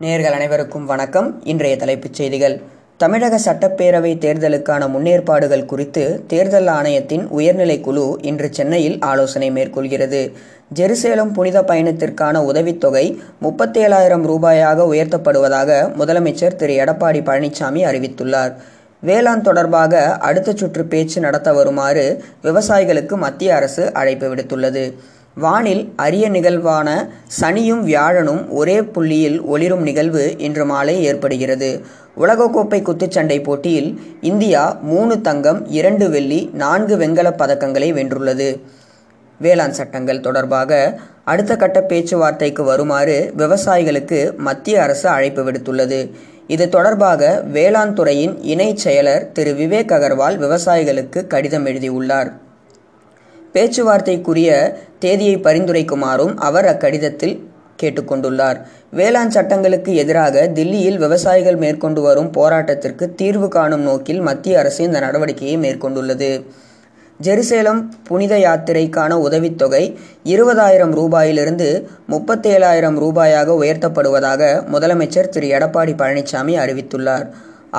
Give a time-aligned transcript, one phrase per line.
[0.00, 1.44] நேர்கள் அனைவருக்கும் வணக்கம்.
[1.44, 2.60] இன்றைய தலைப்புச் செய்திகள்.
[2.96, 10.32] தமிழக சட்டப்பேரவை தேர்தலுக்கான முன்னேற்பாடுகள் குறித்து தேர்தல் ஆணையத்தின் உயர்நிலை குழு இன்று சென்னையில் ஆலோசனை மேற்கொள்கிறது.
[10.74, 16.72] ஜெருசேலம் புனித பயணத்திற்கான உதவித்தொகை முப்பத்தேழாயிரம் ரூபாயாக உயர்த்தப்படுவதாக முதலமைச்சர் திரு.
[16.72, 18.52] எடப்பாடி பழனிசாமி அறிவித்துள்ளார்.
[19.00, 24.94] வேளாண் தொடர்பாக அடுத்த சுற்று பேச்சு நடத்த வருமாறு விவசாயிகளுக்கு மத்திய அரசு அழைப்பு விடுத்துள்ளது.
[25.38, 27.08] வானில் அரிய நிகழ்வான
[27.40, 31.80] சனியும் வியாழனும் ஒரே புள்ளியில் ஒளிரும் நிகழ்வு இன்று மாலை ஏற்படுகிறது.
[32.18, 38.60] உலகக்கோப்பை குத்துச்சண்டை போட்டியில் இந்தியா மூணு தங்கம் இரண்டு வெள்ளி நான்கு வெண்கலப் பதக்கங்களை வென்றுள்ளது.
[39.40, 46.10] வேளாண் சட்டங்கள் தொடர்பாக அடுத்த கட்ட பேச்சுவார்த்தைக்கு வருமாறு விவசாயிகளுக்கு மத்திய அரசு அழைப்பு விடுத்துள்ளது.
[46.46, 49.52] இது தொடர்பாக வேளாண் துறையின் இணை செயலர் திரு.
[49.52, 52.44] விவேக் அகர்வால் விவசாயிகளுக்கு கடிதம் எழுதியுள்ளார்.
[53.56, 54.50] பேச்சுவார்த்தைக்குரிய
[54.98, 57.36] தேதியை பரிந்துரைக்குமாறும் அவர் அக்கடிதத்தில்
[57.82, 58.58] கேட்டுக்கொண்டுள்ளார்.
[58.90, 65.56] வேளாண் சட்டங்களுக்கு எதிராக தில்லியில் விவசாயிகள் மேற்கொண்டு வரும் போராட்டத்திற்கு தீர்வு காணும் நோக்கில் மத்திய அரசு இந்த நடவடிக்கையை
[65.64, 66.30] மேற்கொண்டுள்ளது.
[67.22, 69.84] ஜெருசேலம் புனித யாத்திரைக்கான உதவித்தொகை
[70.24, 71.68] இருபதாயிரம் ரூபாயிலிருந்து
[72.10, 75.48] முப்பத்தேழாயிரம் ரூபாயாக உயர்த்தப்படுவதாக முதலமைச்சர் திரு.
[75.58, 77.26] எடப்பாடி பழனிசாமி அறிவித்துள்ளார்.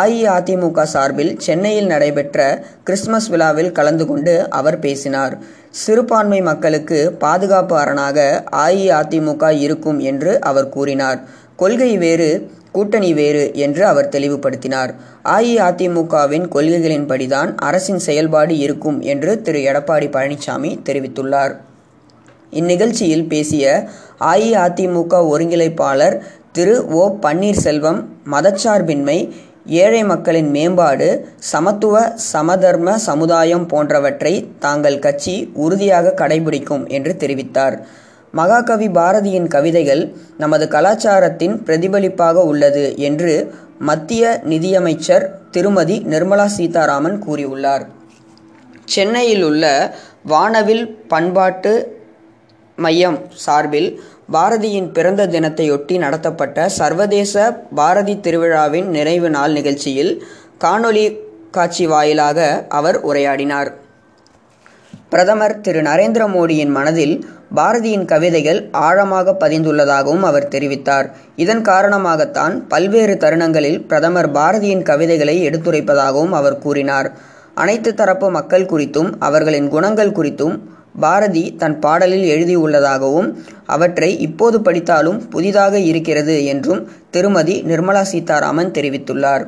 [0.00, 5.34] அஇஅதிமுக சார்பில் சென்னையில் நடைபெற்ற கிறிஸ்துமஸ் விழாவில் கலந்து கொண்டு அவர் பேசினார்.
[5.72, 11.20] சிறுபான்மை மக்களுக்கு பாதுகாப்பு அரணாக அஇஅதிமுக இருக்கும் என்று அவர் கூறினார்.
[11.56, 14.94] கொள்கை வேறு கூட்டணி வேறு என்று அவர் தெளிவுபடுத்தினார்.
[15.24, 19.58] அஇஅதிமுகவின் கொள்கைகளின்படிதான் அரசின் செயல்பாடு இருக்கும் என்று திரு.
[19.58, 21.56] எடப்பாடி பழனிசாமி தெரிவித்துள்ளார்.
[22.50, 23.88] இந்நிகழ்ச்சியில் பேசிய
[24.20, 26.20] அஇஅதிமுக ஒருங்கிணைப்பாளர்
[26.52, 26.86] திரு.
[26.86, 27.16] ஓ.
[27.22, 29.30] பன்னீர்செல்வம் மதச்சார்பின்மை
[29.66, 37.76] ஏழை மக்களின் மேம்பாடு சமத்துவ சமதர்ம சமுதாயம் போன்றவற்றை தாங்கள் கட்சி உறுதியாக கடைபிடிக்கும் என்று தெரிவித்தார்.
[38.32, 47.86] மகாகவி பாரதியின் கவிதைகள் நமது கலாச்சாரத்தின் பிரதிபலிப்பாக உள்ளது என்று மத்திய நிதியமைச்சர் திருமதி நிர்மலா சீதாராமன் கூறியுள்ளார்.
[48.84, 52.00] சென்னையில் உள்ள வானவில் பண்பாட்டு
[52.76, 60.24] மையம் சார்பில் பாரதியின் பிறந்த தினத்தையொட்டி நடத்தப்பட்ட சர்வதேச பாரதி திருவிழாவின் நிறைவு நாள் நிகழ்ச்சியில்
[60.60, 61.18] காணொலி
[61.50, 63.72] காட்சி வாயிலாக அவர் உரையாடினார்.
[65.08, 65.82] பிரதமர் திரு.
[65.82, 71.10] நரேந்திர மோடியின் மனதில் பாரதியின் கவிதைகள் ஆழமாக பதிந்துள்ளதாகவும் அவர் தெரிவித்தார்.
[71.36, 77.12] இதன் காரணமாகத்தான் பல்வேறு தருணங்களில் பிரதமர் பாரதியின் கவிதைகளை எடுத்துரைப்பதாகவும் அவர் கூறினார்.
[77.54, 80.58] அனைத்து தரப்பு மக்கள் குறித்தும் அவர்களின் குணங்கள் குறித்தும்
[81.00, 83.34] பாரதி தன் பாடலில் எழுதியுள்ளதாகவும்
[83.66, 89.46] அவற்றை இப்போது படித்தாலும் புதிதாக இருக்கிறது என்றும் திருமதி நிர்மலா சீதாராமன் தெரிவித்துள்ளார்.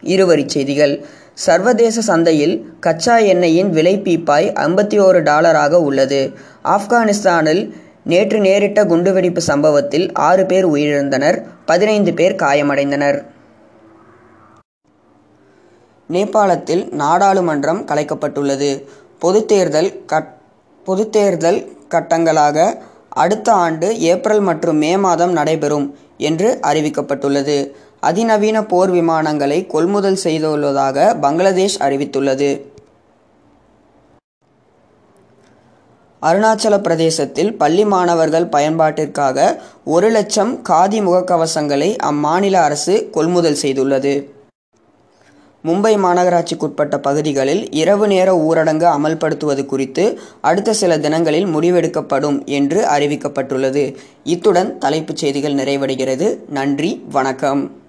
[0.00, 1.04] இருவரிச் செய்திகள்.
[1.34, 6.32] சர்வதேச சந்தையில் கச்சா எண்ணெயின் விலை பீப்பாய் ஐம்பத்தி ஓரு டாலராக உள்ளது.
[6.64, 7.70] ஆப்கானிஸ்தானில்
[8.04, 13.24] நேற்று நேரிட்ட குண்டுவெடிப்பு சம்பவத்தில் ஆறு பேர் உயிரிழந்தனர் பதினைந்து பேர் காயமடைந்தனர்.
[16.12, 18.82] நேபாளத்தில் நாடாளுமன்றம் கலைக்கப்பட்டுள்ளது.
[19.18, 20.40] பொதுத் தேர்தல் கட்
[20.86, 27.56] பொதுத்தேர்தல் கட்டங்களாக அடுத்த ஆண்டு ஏப்ரல் மற்றும் மே மாதம் நடைபெறும் என்று அறிவிக்கப்பட்டுள்ளது.
[28.00, 32.50] அதிநவீன போர் விமானங்களை கொள்முதல் செய்துள்ளதாக பங்களாதேஷ் அறிவித்துள்ளது.
[36.22, 44.14] அருணாச்சல பிரதேசத்தில் பள்ளி மாணவர்கள் பயன்பாட்டிற்காக ஒரு லட்சம் காதி முகக்கவசங்களை அம்மாநில அரசு கொள்முதல் செய்துள்ளது.
[45.64, 53.94] மும்பை மாநகராட்சிக்குட்பட்ட பகுதிகளில் இரவு நேர ஊரடங்கு அமல்படுத்துவது குறித்து அடுத்த சில தினங்களில் முடிவெடுக்கப்படும் என்று அறிவிக்கப்பட்டுள்ளது.
[54.24, 56.38] இத்துடன் தலைப்புச் செய்திகள் நிறைவடைகிறது.
[56.48, 57.81] நன்றி வணக்கம்.